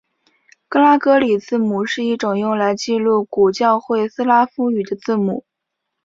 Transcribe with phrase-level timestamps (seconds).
[0.67, 5.45] 格拉哥里字母是第一种用来记录古教会斯拉夫语的字母。